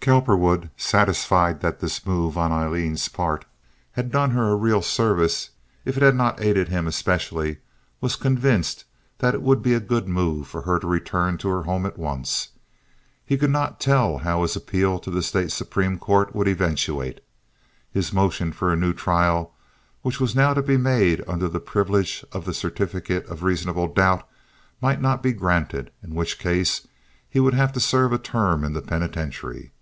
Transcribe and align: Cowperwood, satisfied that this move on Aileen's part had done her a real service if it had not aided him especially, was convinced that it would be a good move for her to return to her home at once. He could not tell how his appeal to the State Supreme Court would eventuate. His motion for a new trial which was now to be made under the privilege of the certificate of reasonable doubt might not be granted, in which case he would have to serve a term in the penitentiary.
Cowperwood, 0.00 0.70
satisfied 0.76 1.62
that 1.62 1.80
this 1.80 2.06
move 2.06 2.38
on 2.38 2.52
Aileen's 2.52 3.08
part 3.08 3.44
had 3.90 4.12
done 4.12 4.30
her 4.30 4.50
a 4.52 4.54
real 4.54 4.80
service 4.80 5.50
if 5.84 5.96
it 5.96 6.02
had 6.04 6.14
not 6.14 6.40
aided 6.40 6.68
him 6.68 6.86
especially, 6.86 7.58
was 8.00 8.14
convinced 8.14 8.84
that 9.18 9.34
it 9.34 9.42
would 9.42 9.62
be 9.62 9.74
a 9.74 9.80
good 9.80 10.06
move 10.06 10.46
for 10.46 10.62
her 10.62 10.78
to 10.78 10.86
return 10.86 11.38
to 11.38 11.48
her 11.48 11.64
home 11.64 11.84
at 11.84 11.98
once. 11.98 12.50
He 13.24 13.36
could 13.36 13.50
not 13.50 13.80
tell 13.80 14.18
how 14.18 14.42
his 14.42 14.54
appeal 14.54 15.00
to 15.00 15.10
the 15.10 15.24
State 15.24 15.50
Supreme 15.50 15.98
Court 15.98 16.36
would 16.36 16.46
eventuate. 16.46 17.20
His 17.90 18.12
motion 18.12 18.52
for 18.52 18.72
a 18.72 18.76
new 18.76 18.92
trial 18.92 19.54
which 20.02 20.20
was 20.20 20.36
now 20.36 20.54
to 20.54 20.62
be 20.62 20.76
made 20.76 21.24
under 21.26 21.48
the 21.48 21.58
privilege 21.58 22.24
of 22.30 22.44
the 22.44 22.54
certificate 22.54 23.26
of 23.26 23.42
reasonable 23.42 23.88
doubt 23.88 24.24
might 24.80 25.00
not 25.00 25.20
be 25.20 25.32
granted, 25.32 25.90
in 26.00 26.14
which 26.14 26.38
case 26.38 26.86
he 27.28 27.40
would 27.40 27.54
have 27.54 27.72
to 27.72 27.80
serve 27.80 28.12
a 28.12 28.18
term 28.18 28.62
in 28.62 28.72
the 28.72 28.82
penitentiary. 28.82 29.72